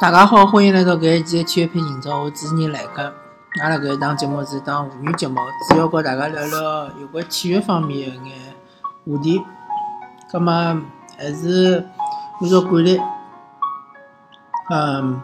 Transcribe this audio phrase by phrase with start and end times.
[0.00, 3.12] 大家好，欢迎来到搿一期的体育篇今朝，我主持人来个。
[3.60, 5.34] 阿拉搿一档节目是一档妇女节目，
[5.68, 8.54] 主要和大家聊聊有关体育方面的一眼
[9.04, 9.44] 话题。
[10.30, 10.52] 葛末
[11.18, 11.84] 还是
[12.40, 13.00] 按照惯例，
[14.70, 15.20] 嗯，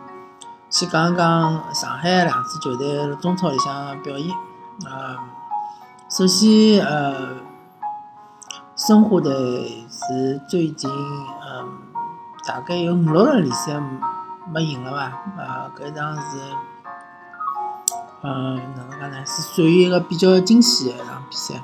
[0.68, 4.26] 先讲讲上海两支球队中超里向表现。
[4.90, 5.16] 嗯，
[6.08, 7.14] 首先，呃，
[8.74, 11.78] 申花队是最近，嗯，
[12.44, 13.80] 大概有五六场联赛。
[14.52, 15.22] 没赢了吧？
[15.38, 16.38] 呃，搿一场是，
[18.20, 19.24] 呃，哪能讲呢？
[19.24, 21.62] 是属于一个比较惊喜的一场比赛。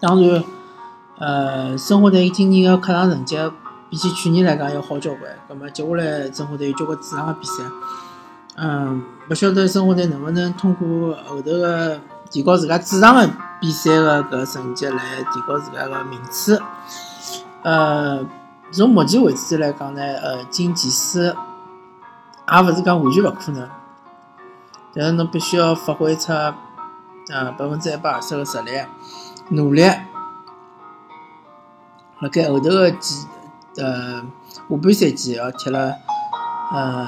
[0.00, 0.42] 当然，
[1.18, 3.36] 呃，申花队今年的客场成绩
[3.90, 5.30] 比起去年来讲要好交关。
[5.46, 7.62] 葛末接下来申花队有交关主场的比赛，
[8.56, 12.00] 嗯，勿晓得申花队能勿能通过后头的
[12.30, 13.30] 提高自家主场的
[13.60, 16.60] 比赛的搿成绩来提高自家的名次，
[17.62, 18.26] 呃。
[18.72, 23.68] 从目前为止来讲呢，呃，进前四也勿是讲完全勿可能，
[24.94, 28.70] 但是侬必须要发挥出呃百分之一百二十个实力，
[29.50, 29.82] 努力，
[32.20, 33.26] 辣盖后头个几
[33.76, 35.94] 呃下半赛季要踢了，
[36.72, 37.06] 呃，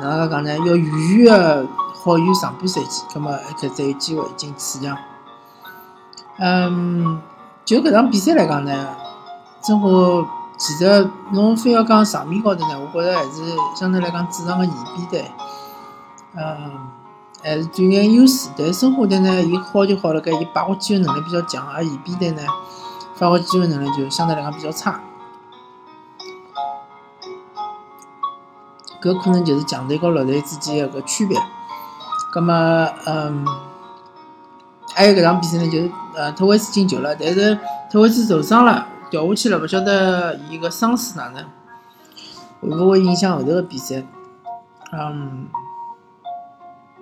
[0.00, 0.50] 哪能讲呢？
[0.66, 4.98] 要远远个好于上半赛季，葛末还开始有机会进四强。
[6.38, 7.22] 嗯，
[7.64, 8.88] 就搿场比赛来讲呢，
[9.62, 10.26] 生活。
[10.64, 13.42] 其实，侬非要讲场面高头呢，我觉着还是
[13.74, 15.28] 相对来讲主场个延边队，
[16.36, 16.88] 嗯，
[17.42, 18.48] 还是占眼优势。
[18.56, 22.42] 但申花队呢，伊好就好了，搿伊把握机会能力比较强，而延边队呢，
[23.18, 25.00] 把握机会能力就相对来讲比较差。
[29.02, 31.36] 搿可能就是强队和弱队之间个区别。
[32.30, 32.54] 葛末，
[33.06, 33.44] 嗯，
[34.94, 37.58] 还有搿场比赛呢，就是呃，特维斯进球了，但是
[37.90, 38.86] 特维斯受伤了。
[39.12, 41.44] 掉下去了，勿晓得伊个伤势哪能，
[42.62, 44.02] 会勿会影响后头个比赛？
[44.90, 45.48] 嗯，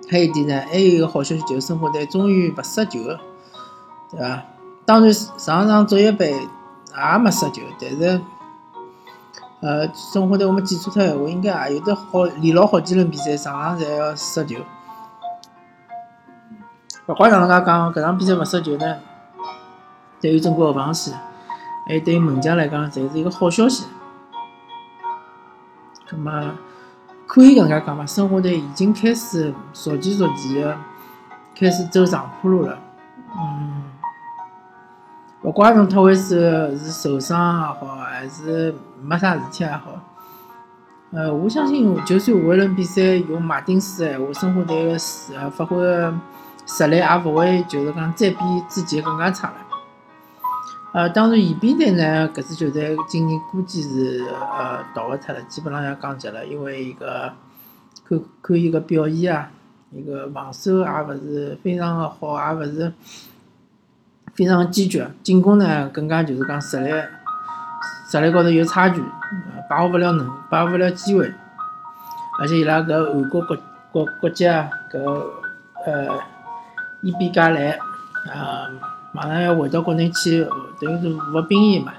[0.09, 3.17] 还有一点呢，还有一个好消息就是申花队终于勿失球了，
[4.11, 4.43] 对伐？
[4.85, 8.21] 当然上场足协杯也没失球，但是
[9.61, 14.57] 呃，申花队我们记错脱闲话，应该也有得好连牢好几轮比赛上场侪要失球。
[17.07, 18.97] 勿管哪能介讲，搿场比赛勿失球呢，
[20.19, 21.17] 对于中国后防线。
[21.85, 23.85] 还对门将来讲，侪是一个好消息。
[26.11, 26.53] 那么
[27.25, 28.05] 可以搿能介讲伐？
[28.05, 30.77] 申花队已经开始逐渐逐渐的
[31.55, 32.77] 开始走上坡路了。
[33.37, 33.83] 嗯，
[35.43, 39.99] 勿怪侬特维斯是受伤也好，还是没啥事体也好。
[41.11, 44.97] 呃，我相信，就算下一轮比赛用马丁斯闲话，申花队的
[45.35, 45.77] 呃发挥
[46.65, 48.37] 实力也勿会就是讲再比
[48.69, 49.55] 之前更加差了。
[50.93, 57.31] 呃，当然，延边队呢，搿支球队今年估计是呃逃勿脱了，基本上要降级了，因为一个
[58.05, 59.49] 看看伊个表现啊，
[59.91, 62.91] 伊个防守也勿是非常的好，也勿是
[64.33, 66.89] 非常坚决，进攻呢更加就是讲实力
[68.09, 69.01] 实力高头有差距，
[69.69, 71.33] 把握勿了能，把握勿了机会，
[72.41, 73.57] 而且伊拉搿韩国国
[73.93, 74.99] 国国籍啊，搿
[75.85, 76.19] 呃
[77.01, 77.79] 伊比加莱
[78.29, 78.67] 啊。
[79.13, 80.47] 马上要回到国内去，
[80.79, 81.91] 等于是服兵役嘛，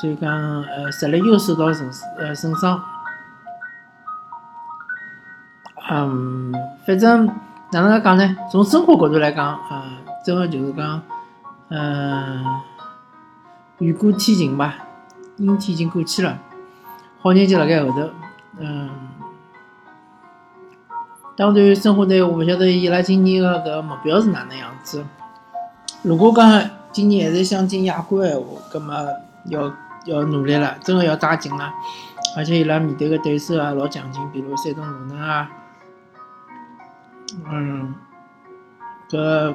[0.00, 0.30] 所以讲，
[0.62, 2.82] 呃，实力又受到损呃损伤。
[5.90, 6.54] 嗯，
[6.86, 7.26] 反正
[7.72, 8.36] 哪能介讲呢？
[8.50, 9.82] 从生活角度来讲，呃，
[10.24, 11.02] 真个就是讲，
[11.68, 12.44] 嗯，
[13.78, 14.76] 雨过天晴吧，
[15.36, 16.38] 阴天已经过去了，
[17.20, 18.08] 好日节辣盖后头。
[18.58, 18.88] 嗯，
[21.36, 25.04] 当然，生活队我勿晓得伊拉今年个搿目标是哪能样子。
[26.02, 28.94] 如果讲今年还是想进亚冠闲话，葛末
[29.44, 29.72] 要
[30.06, 31.72] 要努力了，真个要抓紧了。
[32.36, 35.50] 而且伊拉面对个对手也老强劲，比如山东鲁能啊，
[37.50, 37.94] 嗯，
[39.10, 39.54] 搿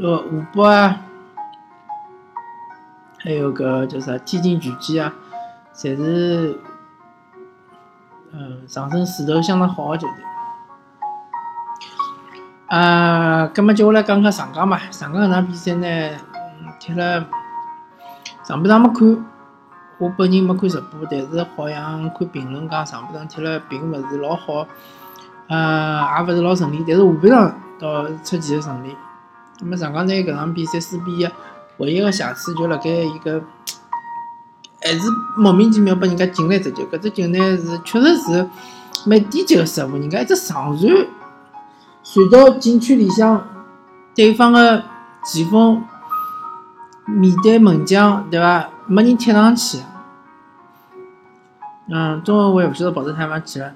[0.00, 1.00] 呃湖北啊，
[3.18, 5.12] 还有搿叫啥天津权健啊，
[5.74, 6.58] 侪是
[8.32, 10.31] 嗯上升势头相当好个球队。
[12.72, 14.78] 啊，葛末接下来讲讲上港嘛。
[14.90, 16.10] 上港搿场比赛呢，
[16.80, 17.22] 踢了
[18.48, 19.24] 上半场没看，
[19.98, 24.66] 我本人没看直播，但是好像看评论讲上半场踢了并勿是老好，
[25.48, 26.82] 呃，也勿是老顺利。
[26.88, 28.96] 但是下半场倒出奇的顺利。
[29.60, 31.28] 那么上港队搿场比赛输比一
[31.76, 33.38] 唯一个瑕疵就辣盖伊个，
[34.80, 35.00] 还是
[35.36, 36.84] 莫名其妙拨人家进了一只球。
[36.90, 38.48] 搿只球呢是确实是
[39.04, 40.90] 蛮低级个失误，人家一只长传。
[42.02, 43.46] 传到禁区里向，
[44.14, 44.84] 对方的
[45.24, 45.84] 前锋
[47.06, 48.68] 面对门将，对伐？
[48.86, 49.78] 没人贴上去，
[51.88, 53.72] 嗯，中后卫勿晓得跑得太慢去了。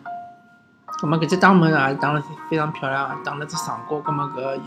[1.01, 4.01] 葛末搿只打门也是打了非常漂亮，打了只上角。
[4.01, 4.59] 葛末搿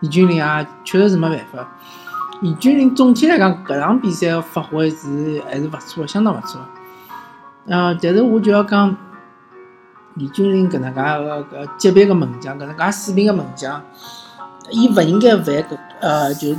[0.00, 1.68] 严俊林啊，确实是没办法。
[2.40, 6.60] 严俊林总体来讲，搿场比赛发挥是还是勿错，相当勿错。
[7.66, 8.96] 嗯，但是我就要讲，
[10.16, 13.82] 李俊凌搿能介个搿级别个门将，搿能介水平个门将，
[14.70, 16.54] 伊勿应该犯搿呃，就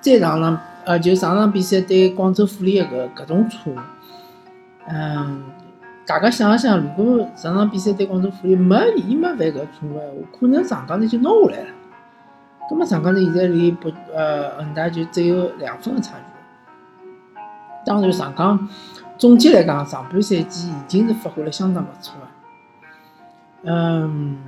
[0.00, 3.76] 再上场呃，就上场比赛对广州富力个搿种错误。
[4.88, 5.42] 嗯。
[6.06, 10.06] 大家想一想，如果上场比赛对广州富力没伊没犯搿错误个话，
[10.40, 11.68] 可能上港队就拿下来了。
[12.68, 16.24] 葛末上港队现在离不呃恒大就只有两分个差距。
[17.86, 18.68] 当然，上港
[19.20, 23.70] 总体来讲，上半赛季已经是发挥了相当勿错个。
[23.70, 24.38] 嗯，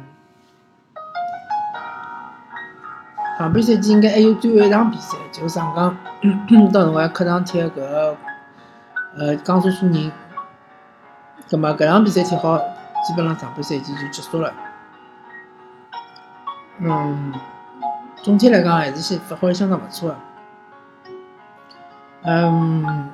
[3.39, 5.95] 上半赛季应该还有最后一场比赛，就上港
[6.73, 8.17] 到辰光客场踢搿个
[9.19, 10.11] 呃江苏苏宁。
[11.51, 14.55] 葛末搿场比赛踢好，基本上上半赛季就结束了。
[16.79, 17.35] 嗯，
[18.23, 20.17] 总体来讲还是先发挥相当勿错个。
[22.23, 23.11] 嗯，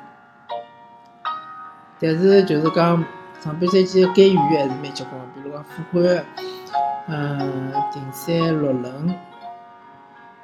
[2.00, 3.04] 但是就是讲
[3.40, 6.24] 上半赛季的干预还是蛮结棍个，比如讲傅欢，
[7.08, 9.14] 嗯，停赛六轮，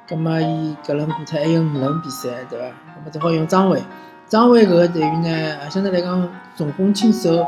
[0.07, 2.65] 葛末伊搿轮过脱还有五轮比赛，对伐？
[2.95, 3.81] 葛末只好用张伟，
[4.27, 7.45] 张伟搿个队员呢，相对来讲重攻轻守。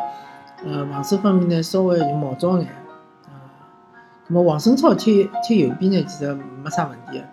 [0.66, 2.68] 呃，防守方面呢，稍微就毛糙眼，
[3.26, 3.46] 啊，
[4.26, 7.24] 那么王胜超踢踢右边呢，其实没啥问题，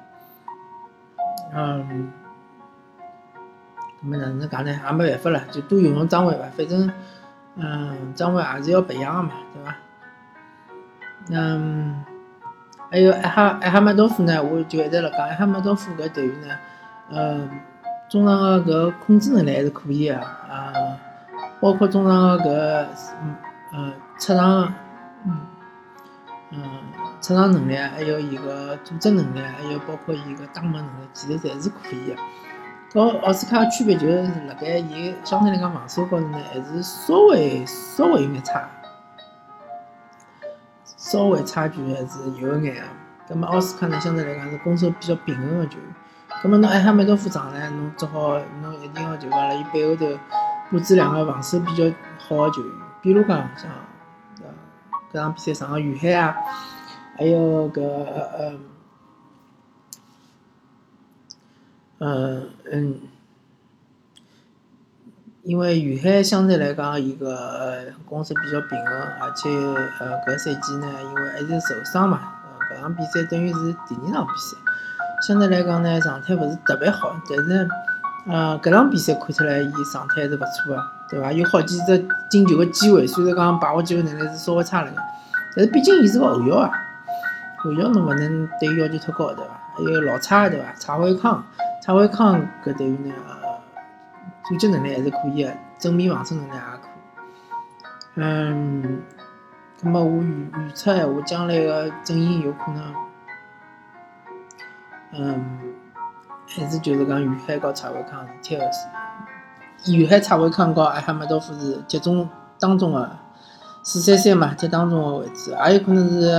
[1.54, 2.12] 嗯，
[4.04, 4.70] 那么哪能讲呢？
[4.70, 6.92] 也没办法了，就多用用张伟吧，反正，
[7.56, 9.76] 嗯，张伟还是要培养的嘛，对吧？
[11.30, 12.04] 嗯，
[12.90, 16.54] 还有艾哈艾哈迈多夫呢，我就一直辣讲，艾哈迈多夫搿队员呢，
[17.10, 17.48] 嗯，
[18.10, 20.72] 中场个搿控制能力还是可以的，啊。
[21.60, 22.86] 包括中场个搿
[23.72, 24.74] 嗯出场
[25.24, 25.40] 嗯
[26.50, 26.60] 嗯
[27.22, 32.16] 出场能力，还有伊个组织能力，还有包括伊个打门能力，其实侪是可以的。
[32.94, 38.70] 和奥斯卡区别就是辣盖伊相对来讲防守高头呢，还是稍微稍微有眼差，
[40.96, 42.86] 稍微差距还是有眼啊。
[43.28, 45.88] 葛末奥斯卡呢，相对来讲是攻守比较平衡个球员。
[46.40, 50.06] 葛末侬埃哈梅多夫上来，侬只好侬一定要就讲辣伊背后头。
[50.70, 51.84] 布置两个防守比较
[52.16, 53.70] 好的球员，比如讲像
[54.40, 54.48] 呃，
[55.12, 56.36] 搿场比赛上个于海啊，
[57.18, 58.52] 还有搿呃
[61.98, 63.00] 呃嗯，
[65.42, 69.48] 因为于海相对来讲伊个呃攻守比较平衡，而且
[70.00, 72.20] 呃搿赛季呢，因为还是受伤嘛，
[72.70, 74.56] 搿场比赛等于是第二场比赛，
[75.26, 77.68] 相对来讲呢状态勿是特别好，但是。
[78.26, 81.30] 呃，搿场比赛看出来，伊状态还是勿错个，对伐？
[81.30, 84.96] 有好几只进球个机会，虽然讲把握机会能力是稍微差了眼，
[85.54, 86.70] 但是毕竟伊是个后腰啊，
[87.58, 89.60] 后腰侬勿能对伊要求太高，对伐？
[89.76, 90.72] 还有老蔡，对伐？
[90.78, 91.44] 蔡伟康，
[91.84, 93.14] 蔡伟康搿队员呢，
[94.48, 96.90] 组织能力还是可以个，正面防守能力也可以。
[98.14, 99.02] 嗯，
[99.82, 102.94] 那么我预预测闲话，将来个阵营有可能，
[105.12, 105.74] 嗯。
[106.46, 108.64] 还是就是讲，于海和蔡伟康是踢个
[109.82, 112.26] 是，于海、蔡伟康和艾哈迈多夫是集中
[112.58, 113.18] 当中的
[113.82, 116.30] 四三三嘛，踢当中的位置，也有可能是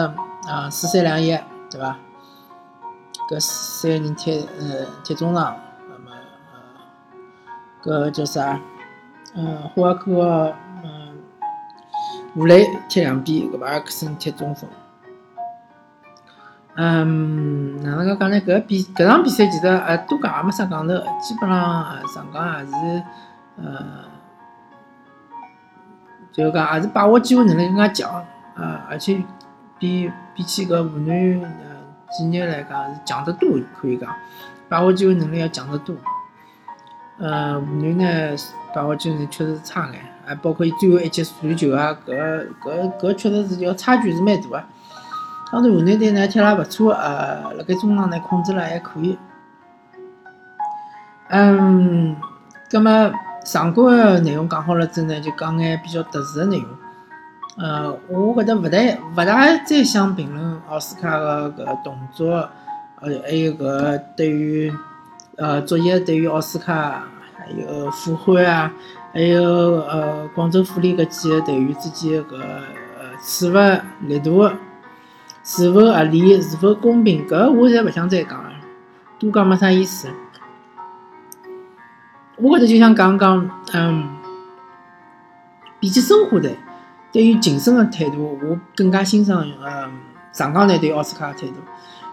[0.49, 1.37] 啊四三两一，
[1.69, 1.99] 对伐？
[3.29, 5.55] 搿三个人踢呃踢中场，
[5.89, 6.11] 那么
[7.83, 8.59] 呃搿叫啥？
[9.35, 10.53] 嗯，霍尔克
[10.83, 11.17] 嗯
[12.35, 14.69] 吴磊踢两边，搿把埃克森踢中锋。
[16.77, 18.41] 嗯，哪能介讲呢？
[18.41, 23.03] 搿比搿场比赛其实呃多讲也没啥讲头，基本上上港也是
[23.57, 24.03] 呃，
[26.31, 29.23] 就讲也是把握机会能力更加强啊，而且
[29.79, 31.41] 比比起搿湖南
[32.11, 34.09] 几年来讲是强得多，可以讲
[34.67, 35.95] 把握机会能力要强得多。
[37.17, 38.37] 呃，湖南呢
[38.73, 44.63] 把握机会确实差眼，还包括伊最后一节传球啊，搿搿搿确实是要差距是蛮大个。
[45.51, 49.17] 当然，湖南队呢踢了勿错，呃，辣盖中场呢控制了还可以。
[51.29, 52.15] 嗯，
[52.69, 53.11] 葛末
[53.45, 56.67] 上个内容讲好了之后呢，就讲眼比较特殊的内容。
[57.57, 58.77] 呃，我搿搭勿大
[59.15, 62.49] 勿大再想评论奥斯卡个搿动作，
[62.99, 64.73] 呃，还有搿对于
[65.37, 67.03] 呃作业对于奥斯卡，
[67.37, 68.71] 还有复欢啊，
[69.13, 74.49] 还有呃广州富力搿几个队员之间搿呃处罚力度。
[75.47, 76.41] 是否合理？
[76.41, 77.25] 是否公平？
[77.27, 78.49] 搿我侪勿想再讲了，
[79.19, 80.09] 多讲没啥意思。
[82.37, 84.09] 我搿搭就想讲讲，嗯，
[85.79, 86.57] 比起申花队，
[87.15, 89.89] 对于晋升的态度，我更加欣赏呃
[90.33, 91.53] 上港队对奥斯卡的态度。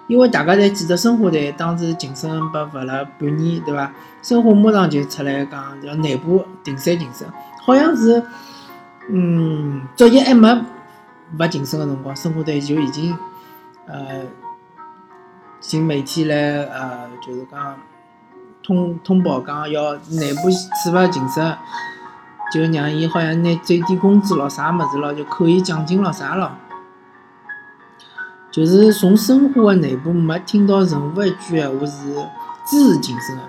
[0.06, 3.92] 因为大家侪记得申花队当时晋升拨罚了半年，对伐？
[4.22, 7.26] 申花马上就出来讲要内部停赛晋升，
[7.64, 8.22] 好像是，
[9.10, 10.64] 嗯，作业还没
[11.36, 13.12] 罚晋升个辰光，申花队就已经
[13.86, 14.20] 呃
[15.58, 17.76] 请媒体来呃，就是讲
[18.62, 20.48] 通通报讲要内部
[20.84, 21.56] 处罚晋升，
[22.52, 26.50] 就让伊好像拿最低工资咯啥物事咯，就扣伊奖金咯啥咯。
[28.50, 32.14] 就是从申花的内部没听到任何一句闲话是
[32.66, 33.42] 支持晋升的。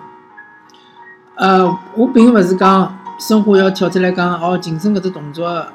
[1.36, 5.65] 呃，我并勿是讲申花要跳出来讲哦，晋升搿只动作，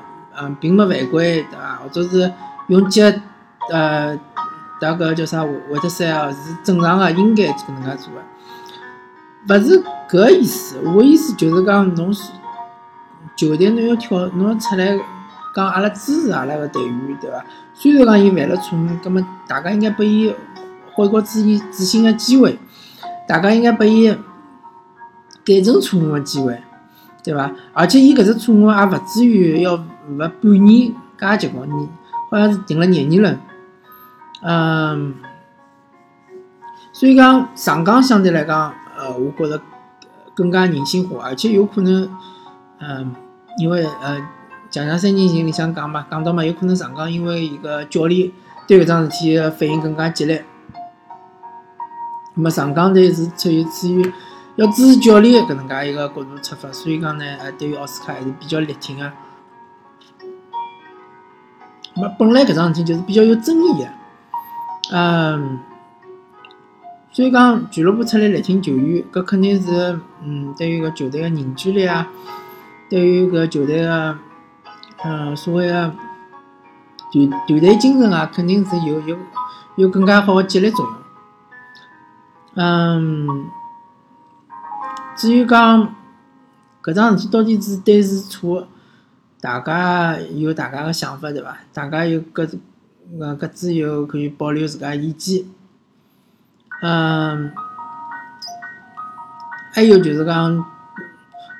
[0.41, 1.81] 嗯，并没犯规，对伐？
[1.83, 2.33] 或者是
[2.69, 3.05] 用脚，
[3.71, 4.19] 呃，
[4.81, 5.43] 大个叫啥？
[5.43, 8.23] 会得塞哦，是正常的，应该搿能介做的。
[9.49, 12.11] 勿是搿意思，我意思就是讲，侬
[13.39, 14.99] 球队侬要跳，侬要出来。
[15.55, 17.45] 讲阿拉支持阿拉个队员，对伐？
[17.73, 20.33] 虽然讲伊犯了错误，葛末大家应该拨伊
[20.93, 22.59] 悔过自新自新个机会，
[23.27, 24.15] 大家应该拨伊
[25.45, 26.61] 改正错误个机会，
[27.25, 27.51] 对伐？
[27.73, 31.89] 而且伊搿只错误也勿至于要罚半年介结棍，你
[32.31, 33.41] 好像是定了廿年了。
[34.43, 35.15] 嗯，
[36.93, 39.61] 所以讲上港相对来讲，呃，我觉着
[40.35, 42.09] 更加人性化，而且有可能，
[42.81, 43.15] 嗯，
[43.59, 44.19] 因为呃。
[44.71, 48.31] 强强三人行里向讲嘛，讲到嘛，有可能上港因为一个教练
[48.67, 50.45] 对搿桩事体反应更加激烈，
[52.35, 54.13] 那么上港队是出于出于
[54.57, 59.11] 要支持教练搿能介一个角度出发，所以讲呢，呃，对于奥斯卡还是比较力挺个。
[61.95, 63.89] 那么本来搿桩事体就是比较有争议的，
[64.93, 65.61] 嗯，
[67.11, 72.07] 所以讲俱乐部出来力挺球员，搿肯定是嗯，对于搿球队个凝聚力啊，
[72.89, 74.19] 对于搿球队个。
[75.05, 75.95] 嗯，所谓的
[77.13, 79.17] 团团队精神啊，肯定是有有
[79.77, 80.95] 有更加好的激励作用。
[82.57, 83.49] 嗯，
[85.15, 85.95] 至于讲
[86.83, 88.67] 搿桩事体到底是对是错，
[89.41, 91.59] 大家有大家个想法对伐？
[91.73, 92.59] 大家有各自
[93.21, 95.45] 呃各自有可以保留自家意见。
[96.83, 97.53] 嗯，
[99.73, 100.78] 还有就是讲。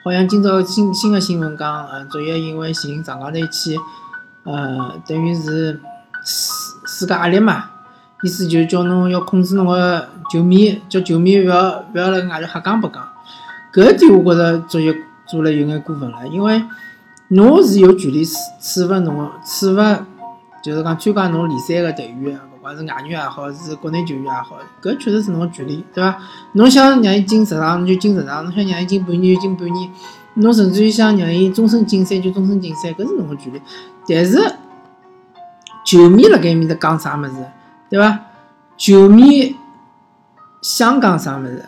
[0.09, 3.77] 好像今朝新新的新闻讲，嗯，作业因为寻上港队去，
[4.45, 5.79] 呃，等于是
[6.25, 7.65] 施施加压力嘛，
[8.23, 13.07] 意思就叫侬要控制侬个球迷，叫球迷勿要勿要辣外头瞎讲白讲。
[13.71, 14.95] 搿一点我觉着作业
[15.27, 16.65] 做了有眼过分了，因为
[17.29, 20.07] 侬是有权利处处罚侬个处罚，
[20.63, 22.41] 就是讲参加侬联赛个队员。
[22.61, 26.19] 还是外援也好，是国内球员也好，搿确实是侬个权利，对伐？
[26.53, 29.89] 侬想让伊进十场，侬就进十场；侬想让伊进半年就进半年；
[30.35, 33.63] 侬甚至于想让伊终身禁赛就终身禁赛，搿是侬个权利。
[34.09, 34.55] 但是
[35.85, 37.33] 球迷辣盖面搭讲啥物事，
[37.89, 38.21] 对伐？
[38.77, 39.57] 球迷
[40.61, 41.65] 想讲啥物事，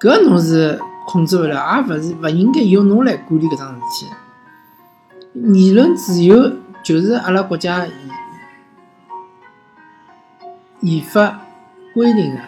[0.00, 4.06] 搿侬是控制勿了，也勿是勿应该由侬来管理搿桩事体。
[5.52, 7.86] 言论自由就是阿拉国家。
[10.82, 11.40] 宪法
[11.94, 12.40] 规定的，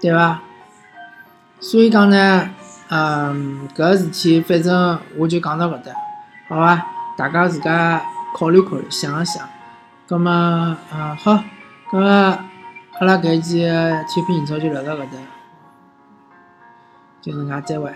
[0.00, 0.40] 对伐？
[1.60, 2.50] 所以讲呢，
[2.88, 5.92] 嗯，搿事体反正我就讲到搿搭，
[6.48, 6.86] 好伐？
[7.16, 8.02] 大家自家
[8.36, 9.48] 考虑考虑，想一想。
[10.06, 11.42] 葛末，嗯好，
[11.90, 15.18] 葛末阿拉搿一期体育频道就聊到搿搭，
[17.20, 17.92] 就能介再会。